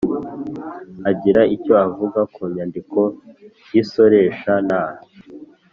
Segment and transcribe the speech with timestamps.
[1.09, 2.99] agira icyo avuga ku nyandiko
[3.73, 4.83] y isoresha nta